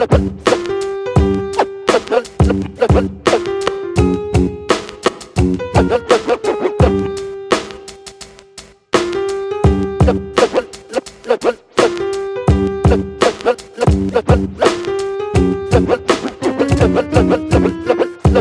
[0.00, 0.08] Los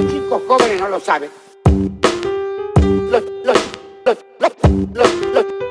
[0.07, 1.29] chicos jóvenes no lo saben.
[3.11, 3.57] Los, los,
[4.05, 4.17] los,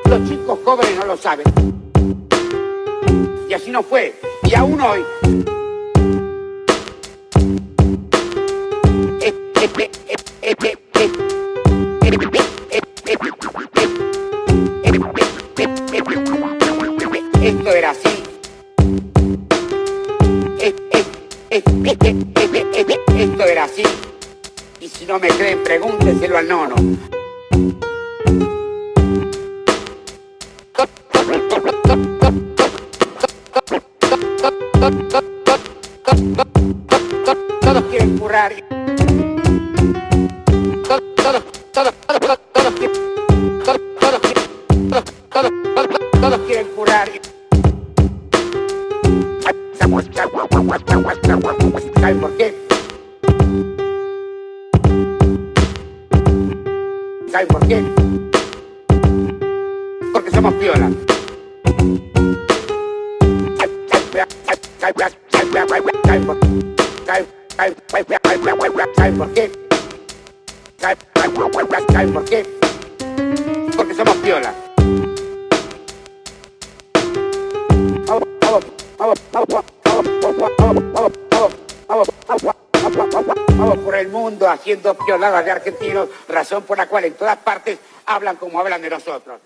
[0.05, 1.45] los, chicos jóvenes no lo saben.
[3.49, 4.13] Y así no fue.
[4.43, 5.03] Y aún hoy
[23.17, 23.83] Esto era así.
[24.81, 26.75] Y si no me creen, pregúnteselo al nono.
[37.61, 38.53] Todos quieren currar.
[40.87, 41.03] Todos,
[46.21, 47.09] todos, quieren- curar.
[51.99, 52.53] Time again.
[57.31, 57.85] Time again.
[60.13, 60.89] Porque somos piola.
[73.75, 74.53] Porque somos piola.
[78.07, 78.65] Vamos, vamos,
[78.97, 79.78] vamos, vamos.
[83.57, 87.77] Vamos por el mundo haciendo pioladas de argentinos, razón por la cual en todas partes
[88.05, 89.39] hablan como hablan de nosotros.